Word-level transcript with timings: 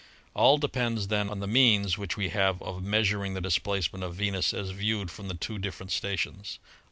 All 0.33 0.57
depends, 0.57 1.09
then, 1.09 1.29
on 1.29 1.41
the 1.41 1.47
means 1.47 1.95
which 1.95 2.17
we 2.17 2.29
have 2.29 2.59
of 2.63 2.81
measuring 2.81 3.35
the 3.35 3.39
displacement 3.41 4.03
of 4.03 4.15
Venus 4.15 4.51
as 4.51 4.71
viewed 4.71 5.11
from 5.11 5.27
the 5.27 5.35
two 5.35 5.59
differ 5.59 5.83
ent 5.83 5.91
stations." 5.91 6.57